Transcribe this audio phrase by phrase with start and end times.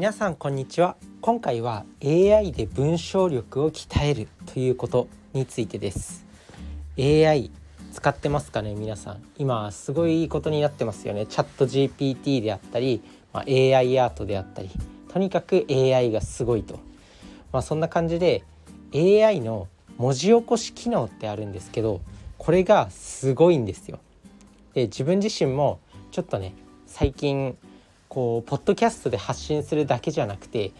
[0.00, 0.96] 皆さんこんにちは。
[1.20, 6.24] 今回は AI で文章力を鍛えるということについてです。
[6.98, 7.50] AI
[7.92, 9.22] 使ってますかね皆さん。
[9.36, 11.26] 今すごいいいことになってますよね。
[11.26, 13.02] チャット GPT であったり、
[13.34, 14.70] まあ、AI アートであったり。
[15.08, 16.80] とにかく AI がすごいと。
[17.52, 18.42] まあそんな感じで
[18.94, 22.00] AI の文字起こし機能ってあるんですけど
[22.38, 23.98] これがすごいんですよ。
[24.72, 25.78] で自分自身も
[26.10, 26.54] ちょっとね
[26.86, 27.58] 最近
[28.10, 30.72] こうポッドキャストで発信するだけじゃなくて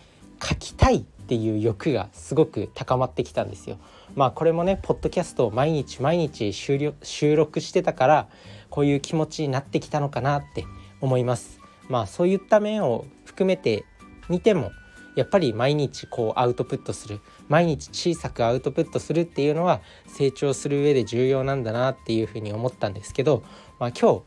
[0.42, 3.78] 書きたいっていう欲がすごく高まってきたんですよ。
[4.16, 8.28] まあこれもねポッドキャストを毎日毎日収録してたから
[8.68, 10.64] こういう気持ちになってきたのかなって
[11.00, 11.60] 思います。
[11.88, 13.84] まあそういった面を含めて
[14.28, 14.72] 見ても
[15.14, 23.44] やっぱり毎日こうアウトプットする毎日小さくアウトプットするっていうのは成長する上で重要なんだなっていうふうに思ったんですけど、
[23.78, 24.22] まあ、今日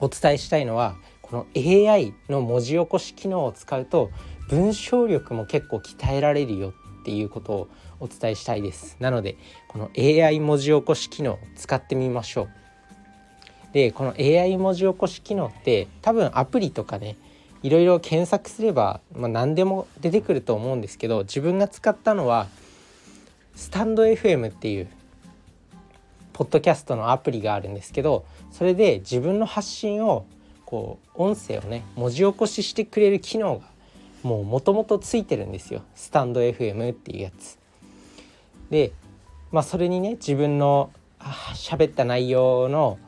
[0.00, 0.96] お伝えしたいのは
[1.30, 4.10] この AI の文字起こし機能を使うと
[4.48, 7.68] 文章力も結構鍛えられるよっていうことを
[8.00, 8.96] お伝えしたいです。
[8.98, 9.36] なので
[9.68, 12.50] この AI 文字起こし機能使ってみましょう。
[13.72, 17.16] でこの AI 文字起こし機能って多分アプリとかね
[17.62, 22.48] いろいろ検索すれば、まあ、何でも出てくると思うんですけど自分が使ったのは
[23.54, 24.88] スタンド FM っていう
[26.32, 30.24] ポッドキャストのアプリがあるんですけどそれで自分の発信を
[30.70, 33.64] こう音声をね文字起こししてくれる機能が
[34.22, 37.58] もうもともとついてるんですよスタンド FM っていうやつ。
[38.70, 38.92] で
[39.50, 42.98] まあそれにね自分の喋った内容の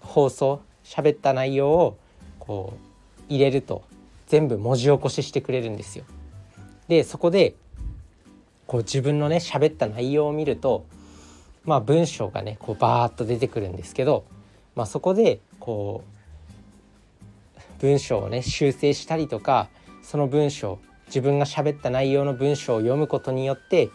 [0.00, 1.96] 放送喋った内容を
[2.38, 2.74] こ
[3.28, 3.82] う入れると
[4.28, 6.04] 全部文字起こししてくれるんですよ。
[6.86, 7.56] でそこで
[8.68, 10.86] こう自分のね喋った内容を見ると
[11.64, 14.24] まあ文章がねこうバーッと出てくるんですけど
[14.74, 16.14] まあ、そこでこう
[17.80, 19.68] 文章をね修正したりとか
[20.02, 23.90] その文章自分が喋った内容の文章を読むことによって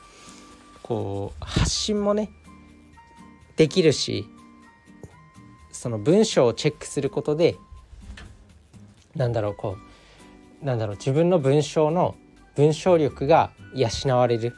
[0.83, 2.29] こう発信もね
[3.57, 4.25] できるし
[5.71, 7.55] その文章をチェックすることで
[9.15, 9.77] なんだろうこ
[10.61, 12.15] うなんだろう自分の文章の
[12.55, 14.53] 文章力が養われる。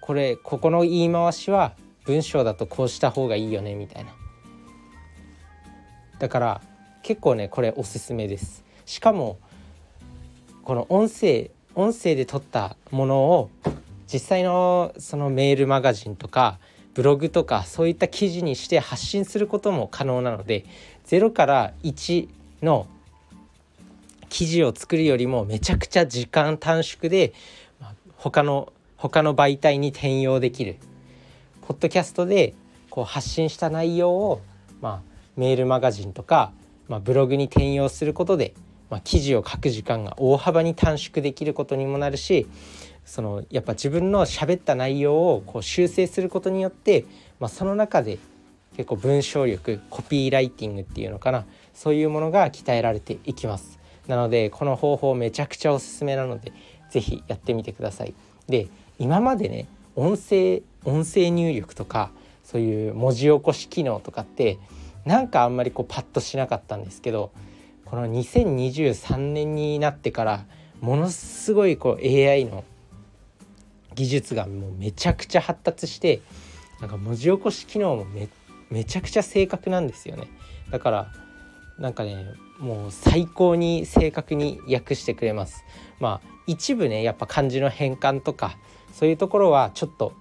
[0.00, 4.19] これここの言い回しは文章だとこうした方がいいよねみたいな。
[6.20, 6.60] だから
[7.02, 8.62] 結構ねこれおすすめです。
[8.84, 9.38] しかも
[10.62, 13.50] この音声音声で撮ったものを
[14.12, 16.58] 実際のそのメールマガジンとか
[16.94, 20.66] ブログとかそういった記事にして発信することも可能なので
[21.06, 22.28] 0から1
[22.62, 22.86] の
[24.28, 27.32] 記事を作るよりもめちゃくちゃ時間短縮で
[28.16, 30.76] 他の他の媒体に転用できる
[31.62, 32.54] ポッドキャストで
[32.90, 34.42] こう発信した内容を
[34.82, 35.09] まあ
[35.40, 36.52] メールマガジンとか、
[36.86, 38.52] まあ、ブログに転用することで、
[38.90, 42.46] まあ、記事を書く時間が大幅に短縮できることにもなるし
[43.06, 47.06] そのやっぱ自分の喋った内容をこう修正することによって、
[47.38, 48.18] まあ、その中で
[48.76, 53.78] 結構文章力コピーライティングっていうのかなそういうものが鍛えられていきます。
[54.08, 56.52] なのでこの方法めちゃくちゃおすすめなので
[56.90, 58.14] 是非やってみてください。
[58.46, 58.68] で
[58.98, 62.10] 今までね音声音声入力とか
[62.44, 64.58] そういう文字起こし機能とかって
[65.04, 67.30] なんかあんまりこうパッとしなかったんですけど
[67.84, 70.44] この2023年になってから
[70.80, 72.64] ものすごいこう AI の
[73.94, 76.20] 技術がもうめちゃくちゃ発達して
[76.80, 78.28] なんか文字起こし機能もめ
[78.70, 80.28] めちゃくちゃ正確なんですよね。
[80.70, 81.12] だから
[81.78, 82.24] なんかね
[82.58, 85.64] もう最高に正確に訳してくれます。
[85.98, 88.56] まあ一部ねやっぱ漢字の変換とか
[88.92, 90.12] そういうところはちょっと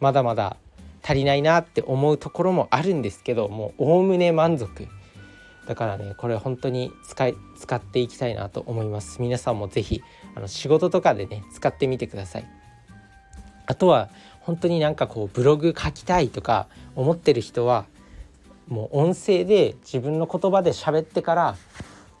[0.00, 0.56] まだまだ
[1.02, 4.88] 足りないなって思うところもあるんですけどもうおおむね満足。
[5.66, 9.22] だからねこれ本当に使い使っていきたいなと思います。
[9.22, 10.02] 皆さんも是非
[10.34, 12.48] あの仕事とかでね使ってみてください。
[13.66, 14.08] あとは
[14.40, 16.66] 本当になんかこうブログ書きたいとか
[16.96, 17.86] 思ってる人は
[18.66, 21.56] もう音声で自分の言葉で喋ってから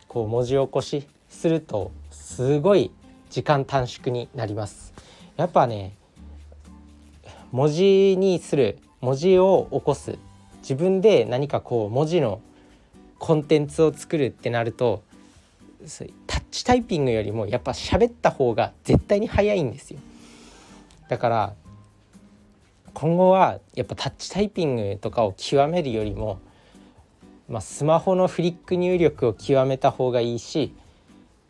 [0.06, 2.92] こう文字起こしするとすごい
[3.30, 4.92] 時間短縮になります。
[5.36, 5.96] やっぱね
[7.52, 8.78] 文字にする。
[9.00, 10.18] 文字を起こす。
[10.62, 12.40] 自分で何かこう文字の
[13.18, 15.02] コンテンツを作るってなると
[16.26, 20.00] タッチタイピングよりもやっぱ喋った方が絶対に早いんですよ。
[21.08, 21.54] だから
[22.92, 26.38] 今後はやっぱタッチタイピングとかを極めるよりも、
[27.48, 30.74] まあ、スマホのフリック入力を極めた方がいいし、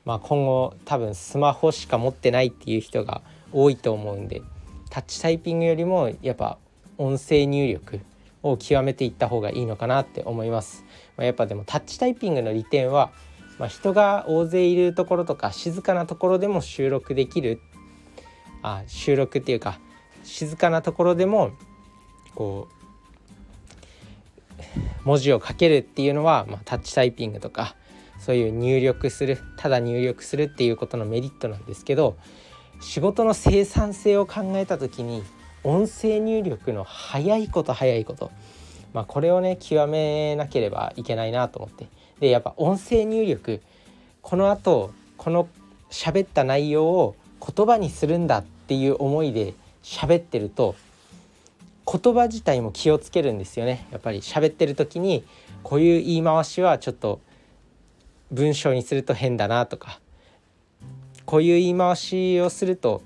[0.05, 4.43] まあ、今後多分スマホしか持ってないっていう人が多いと思うんで。
[4.91, 6.59] タッチタイピングよりもやっぱ
[6.99, 8.01] 音声入力
[8.43, 10.85] を極めていった方がいいのかなって思います。
[11.17, 13.11] まあ、やっぱでもタッチタイピングの利点は
[13.61, 17.61] まあ、人が大勢いるところとか静かなところでも収録できる
[18.63, 19.79] あ収録っていうか
[20.25, 21.51] 静かなところでも
[22.35, 22.75] こう
[25.05, 27.77] 文字を書けるっていうのは、まあ、タッチタイピングとか
[28.19, 32.17] そういう入力するただ入力するっていうことのメリットなんですけど
[32.81, 35.23] 仕事の生産性を考えた時に
[35.63, 38.31] 音声入力の早いこと早いこと、
[38.95, 41.87] まあ、これをね極めなければいけないなと思って。
[42.21, 43.63] でやっぱ音声入力
[44.23, 45.49] このあとこの
[45.91, 50.75] 喋った内容を言葉にするんだっていう思いで喋ってると
[51.91, 53.87] 言葉自体も気をつけるんですよね。
[53.91, 55.25] やっぱり喋ってる時に
[55.63, 57.21] こういう言い回しはちょっと
[58.31, 60.01] 文章にすると変だなとか
[61.27, 63.03] こういう言い回しをすると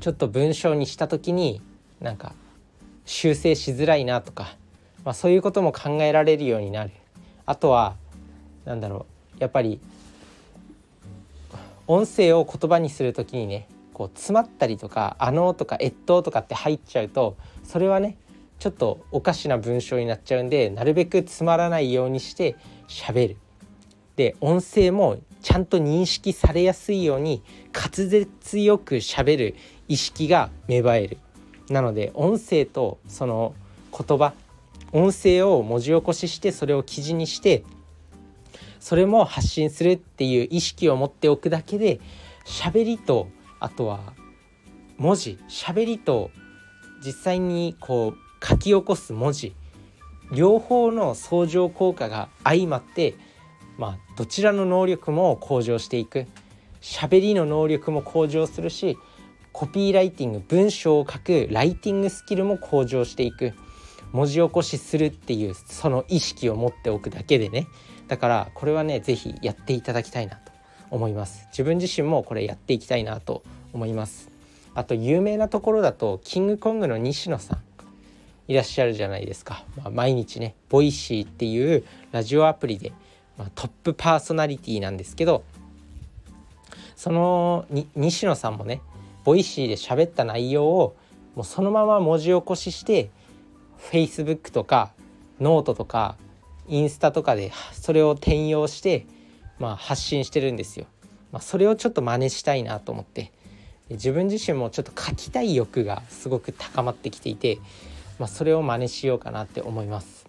[0.00, 1.60] ちょっと文章にした時に
[2.00, 2.34] なんか
[3.04, 4.56] 修正しづらいなとか、
[5.04, 6.90] まあ、そういうことも考えられるようになる
[7.46, 7.96] あとは
[8.64, 9.06] 何だろ
[9.38, 9.80] うやっぱり
[11.86, 18.16] 音声を言葉にする時にねこう詰まったりとか「あの」とか「えっと」とかって入っちゃうとそれはね
[18.58, 22.56] ちょっとおかしな文章になっちゃうんでなるべくつまらないようにして
[22.88, 23.36] 喋る。
[24.16, 27.42] で音声もちゃんと認識されやすいように
[27.74, 29.54] 滑舌よく喋る
[29.88, 31.18] 意識が芽生える。
[31.68, 33.54] なので音声とその
[33.96, 34.34] 言葉
[34.92, 37.64] 音声を文字起こししてそれを記事にして
[38.78, 42.00] それも発信するっていう意識を持っておくだけで
[42.44, 43.28] 喋りと
[43.60, 44.12] あとは
[44.98, 46.30] 文字喋りと
[47.04, 49.54] 実際にこう書き起こす文字
[50.32, 53.14] 両方の相乗効果が相まって
[53.82, 56.28] まあどちらの能力も向上していく。
[56.80, 58.96] 喋りの能力も向上するし
[59.52, 63.54] コピーライティング文章を書くライティングスキルも向上していく。
[64.12, 67.66] 文字起こしするっていうその意識を持っておくだけでね。
[68.06, 70.52] だからこれはね是非やっていただきたいなと
[70.90, 71.48] 思います。
[71.50, 73.42] 自分自身もこれやっていきたいなと
[73.72, 74.30] 思います。
[74.74, 77.58] あと有名なところだとキングコングの西野さん。
[78.46, 82.92] いらっしゃるじゃないですか、まあ、毎日ね Voicy っていうラジオアプリで、
[83.54, 85.44] トップパーソナリティなんですけど
[86.96, 87.66] その
[87.96, 88.80] 西野さんもね
[89.24, 90.96] Voicy で喋った内容を
[91.34, 93.10] もうそのまま文字起こしして
[93.90, 94.92] Facebook とか
[95.40, 96.16] ノートとか
[96.68, 99.06] インスタとかでそれを転用して
[99.62, 100.86] まあ、発信してるんですよ。
[101.30, 103.30] まあ、それをちょっと真似したいなと思って
[103.90, 107.58] 自分自身もちょっと書きたい欲がすごく高まってきていて、
[108.18, 110.21] まあ、それを真似しようかなって思います。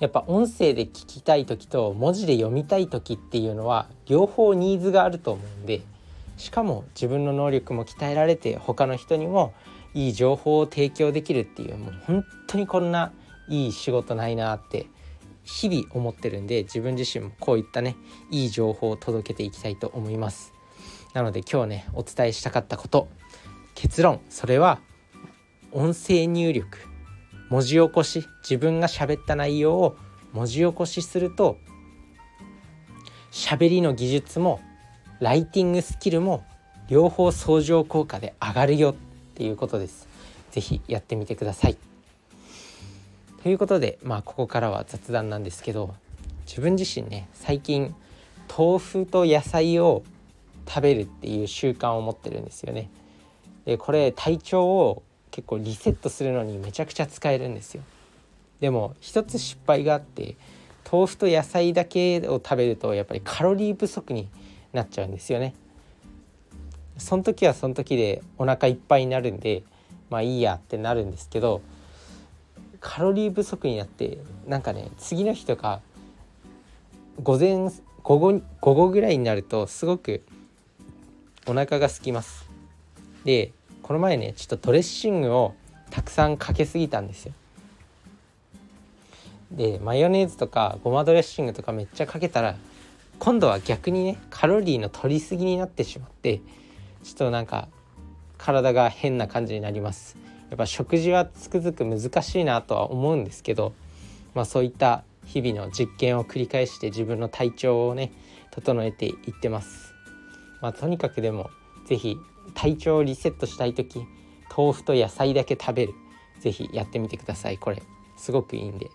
[0.00, 5.82] やっぱ音声で聞きたい時と文字で読みたい時っていうのは両方ニーズがあると思うんで
[6.36, 9.52] しかも自分の能力も鍛えられて他の人にも
[9.94, 13.12] いい情報を提供できるっていうもう本当にこんな
[13.48, 14.86] いい仕事ないなって
[15.42, 17.96] 日々思ってるんで自分自身もこういったね
[18.30, 20.52] いい情報を届けていきたいと思います。
[21.14, 23.08] なので今日ねお伝えしたかったこと
[23.74, 24.20] 結論。
[24.28, 24.78] それは
[25.72, 26.87] 音声入力。
[27.50, 29.96] 文字起こし自分が喋った内容を
[30.32, 31.58] 文字起こしすると
[33.30, 34.60] 喋りの技術も
[35.20, 36.44] ライティングスキルも
[36.88, 38.94] 両方相乗効果で上がるよっ
[39.34, 40.08] ていうことです。
[40.50, 41.76] 是非やってみてください。
[43.42, 45.94] ということでまあここからは雑談なんですけど
[46.46, 47.94] 自分自身ね最近
[48.56, 50.02] 豆腐と野菜を
[50.66, 52.90] 食べるっていう習慣を持ってるんですよね。
[53.64, 55.02] でこれ体調を
[55.38, 57.84] 結構リセットするのにめちゃくちゃ使えるんですよ。
[58.58, 60.34] でも一つ失敗があって
[60.90, 64.28] 豆腐と野菜だけを食べるとやっぱりカロリー不足に
[64.72, 65.54] なっちゃうんですよね。
[66.96, 69.62] その時はその時でお腹いっぱいになるんで
[70.10, 71.62] まあいいやってなるんですけど
[72.80, 74.18] カロリー不足になって
[74.48, 75.80] なんかね次の日とか
[77.22, 77.70] 午前
[78.02, 80.24] 午後午後ぐらいになるとすごく
[81.46, 82.50] お腹が空きます
[83.24, 83.52] で
[83.88, 85.54] この前ねちょっとドレッシングを
[85.90, 87.32] たくさんかけすぎたんですよ
[89.50, 92.56] でマヨネーズとかごまドレッシングとかめっちゃかけたら
[93.18, 96.42] 今度は逆にねカロリーの取りすぎになってしまって
[97.02, 97.68] ちょっとなんか
[98.36, 100.18] 体が変な感じになります
[100.50, 103.72] やっぱ食事はつくづく難しいなとは思うんですけど、
[104.34, 108.12] まあ、そういった日々の実験を繰り返して自分の体調をね
[108.50, 109.94] 整えていってます。
[110.60, 111.48] まあ、とにかくでも
[111.86, 112.18] 是非
[112.54, 114.06] 体調をリセットしたい時
[114.56, 115.94] 豆腐と野菜だけ食べる。
[116.40, 117.58] 是非やってみてください。
[117.58, 117.82] これ
[118.16, 118.90] すごくいいんで。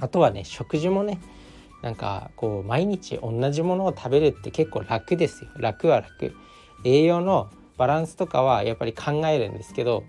[0.00, 1.20] あとはね食事もね
[1.82, 5.50] なんかこう毎日同じものを食べるって結構楽ですよ。
[5.56, 6.34] 楽は楽。
[6.84, 10.04] 栄養のバランスとかはやっぱり考えるんですけど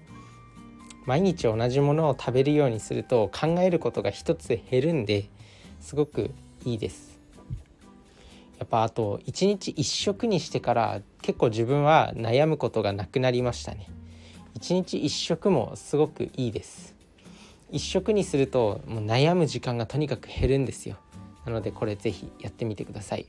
[1.06, 5.30] 毎日同じものを食べるようにすると考えることが一つ減るんで
[5.80, 6.32] すごく
[6.66, 7.20] いいです。
[8.58, 13.88] やっぱあと1日1食にしてから結構自分は悩むことがなくなりましたね。
[14.60, 16.96] 1日1食もすごくいいです。
[17.72, 20.98] 1食にするともう悩む時間がとにかく減るんですよ。
[21.46, 23.25] なのでこれ是非やってみてください。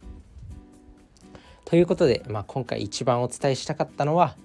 [1.64, 4.36] ということで、まあ、今回一番お伝えしたかったのは、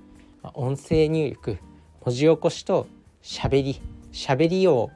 [0.42, 1.58] ま、音声入力
[2.06, 2.88] 文字起こしと
[3.22, 3.82] しゃべり。
[4.12, 4.92] しゃべりを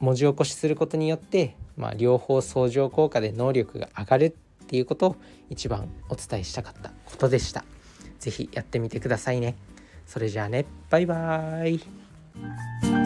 [0.00, 5.16] 文字起こしすることによって、まあ、両方相乗効果で能力が上がるっていうことを
[5.50, 7.64] 一番お伝えしたかったことでした。
[8.18, 9.56] 是非やってみてくださいね。
[10.06, 13.03] それじゃあねバイバーイ